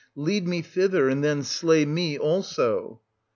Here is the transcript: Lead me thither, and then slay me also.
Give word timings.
Lead 0.15 0.47
me 0.47 0.63
thither, 0.63 1.09
and 1.09 1.23
then 1.23 1.43
slay 1.43 1.85
me 1.85 2.17
also. 2.17 3.01